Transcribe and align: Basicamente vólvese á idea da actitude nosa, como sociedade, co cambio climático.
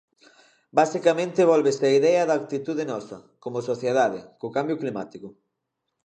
Basicamente 0.79 1.49
vólvese 1.51 1.85
á 1.91 1.95
idea 1.99 2.23
da 2.27 2.35
actitude 2.41 2.83
nosa, 2.91 3.17
como 3.43 3.65
sociedade, 3.71 4.19
co 4.39 4.47
cambio 4.57 4.79
climático. 4.81 5.27